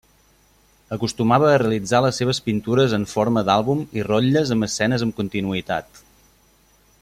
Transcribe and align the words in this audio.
Acostumava 0.95 1.49
a 1.49 1.59
realitzar 1.61 1.99
les 2.05 2.21
seves 2.21 2.39
pintures 2.47 2.97
en 2.99 3.05
forma 3.13 3.45
d'àlbum 3.51 3.85
i 4.01 4.07
rotlles 4.09 4.55
amb 4.57 4.69
escenes 4.69 5.07
amb 5.09 5.19
continuïtat. 5.23 6.03